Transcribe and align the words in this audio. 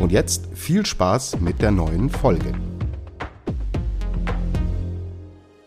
Und 0.00 0.12
jetzt 0.12 0.48
viel 0.54 0.84
Spaß 0.84 1.40
mit 1.40 1.62
der 1.62 1.70
neuen 1.70 2.10
Folge. 2.10 2.52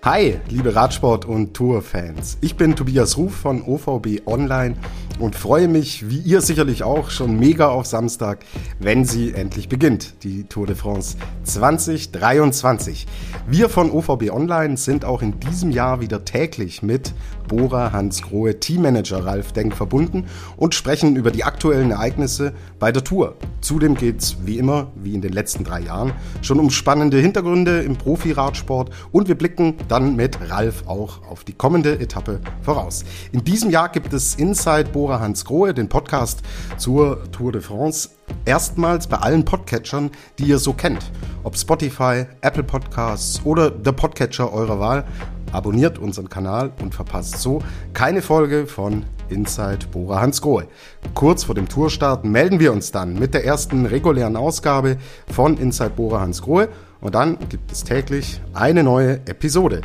Hi, 0.03 0.40
liebe 0.48 0.73
Radsport- 0.73 1.26
und 1.26 1.53
Tourfans. 1.53 2.38
Ich 2.40 2.55
bin 2.55 2.76
Tobias 2.76 3.17
Ruf 3.17 3.36
von 3.36 3.62
OVB 3.62 4.26
Online 4.26 4.76
und 5.20 5.36
freue 5.36 5.67
mich, 5.67 6.09
wie 6.09 6.20
ihr 6.20 6.41
sicherlich 6.41 6.84
auch, 6.84 7.09
schon 7.09 7.38
mega 7.38 7.67
auf 7.70 7.88
Samstag, 7.88 8.45
wenn 8.80 9.03
sie 9.03 9.34
endlich 9.34 9.67
beginnt, 9.67 10.23
die 10.23 10.44
Tour 10.45 10.67
de 10.67 10.75
France 10.75 11.17
2023. 11.44 13.08
Wir 13.48 13.67
von 13.67 13.91
OVB 13.91 14.30
Online 14.31 14.78
sind 14.78 15.03
auch 15.03 15.22
in 15.22 15.39
diesem 15.39 15.72
Jahr 15.72 16.00
wieder 16.00 16.23
täglich 16.23 16.84
mit 16.84 17.14
Bora 17.48 17.92
Hans 17.92 18.22
Grohe 18.22 18.60
Teammanager 18.60 19.26
Ralf 19.26 19.52
Denk 19.52 19.76
verbunden 19.76 20.26
und 20.56 20.76
sprechen 20.76 21.16
über 21.16 21.32
die 21.32 21.44
aktuellen 21.44 21.92
Ereignisse 21.92 22.54
bei 22.80 22.92
der 22.92 23.04
Tour. 23.04 23.36
Zudem 23.62 23.96
geht's 23.96 24.38
wie 24.44 24.58
immer, 24.58 24.92
wie 24.96 25.14
in 25.14 25.22
den 25.22 25.34
letzten 25.34 25.64
drei 25.64 25.81
Jahren, 25.81 26.12
schon 26.42 26.59
um 26.59 26.70
spannende 26.70 27.17
Hintergründe 27.17 27.81
im 27.81 27.95
Profiradsport 27.95 28.92
und 29.12 29.28
wir 29.28 29.36
blicken 29.36 29.76
dann 29.88 30.16
mit 30.16 30.38
Ralf 30.50 30.84
auch 30.88 31.28
auf 31.30 31.44
die 31.44 31.54
kommende 31.54 32.00
Etappe 32.00 32.39
voraus. 32.62 33.04
In 33.31 33.44
diesem 33.44 33.70
Jahr 33.70 33.89
gibt 33.89 34.14
es 34.14 34.36
Inside 34.36 34.89
Bora 34.92 35.20
Hans 35.20 35.45
Grohe, 35.45 35.73
den 35.73 35.89
Podcast 35.89 36.42
zur 36.78 37.32
Tour 37.32 37.52
de 37.52 37.61
France, 37.61 38.09
erstmals 38.45 39.08
bei 39.08 39.17
allen 39.17 39.45
Podcatchern, 39.45 40.11
die 40.39 40.45
ihr 40.45 40.59
so 40.59 40.73
kennt. 40.73 41.11
Ob 41.44 41.58
Spotify, 41.58 42.26
Apple 42.42 42.64
Podcasts 42.64 43.42
oder 43.45 43.72
der 43.72 43.92
Podcatcher 43.92 44.52
eurer 44.52 44.80
Wahl. 44.80 45.06
Abonniert 45.52 45.98
unseren 45.98 46.30
Kanal 46.30 46.72
und 46.81 46.94
verpasst 46.94 47.40
so 47.40 47.62
keine 47.94 48.22
Folge 48.22 48.67
von 48.67 49.06
Inside 49.30 49.88
Bora 49.92 50.22
Hans 50.22 50.42
Grohe. 50.42 50.67
Kurz 51.14 51.44
vor 51.44 51.56
dem 51.56 51.67
Tourstart 51.67 52.26
melden 52.26 52.59
wir 52.59 52.72
uns 52.72 52.92
dann 52.92 53.14
mit 53.14 53.34
der 53.34 53.45
ersten 53.45 53.86
regulären 53.86 54.36
Ausgabe 54.36 54.98
von 55.31 55.58
Inside 55.58 55.92
Bora 55.95 56.22
Hans 56.22 56.42
Grohe 56.42 56.70
und 57.02 57.16
dann 57.16 57.38
gibt 57.50 57.72
es 57.72 57.84
täglich 57.84 58.42
eine 58.54 58.84
neue 58.84 59.16
Episode. 59.26 59.81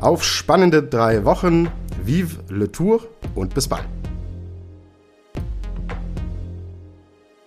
Auf 0.00 0.24
spannende 0.24 0.82
drei 0.82 1.24
Wochen, 1.24 1.68
vive 2.04 2.38
le 2.48 2.70
Tour 2.70 3.00
und 3.34 3.54
bis 3.54 3.68
bald. 3.68 3.84